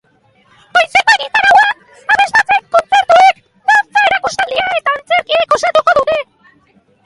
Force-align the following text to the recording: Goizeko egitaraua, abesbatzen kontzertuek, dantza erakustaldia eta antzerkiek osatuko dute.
Goizeko 0.77 1.13
egitaraua, 1.17 1.67
abesbatzen 2.15 2.65
kontzertuek, 2.77 3.43
dantza 3.73 4.07
erakustaldia 4.11 4.67
eta 4.81 4.99
antzerkiek 5.01 5.59
osatuko 5.61 5.99
dute. 6.03 6.21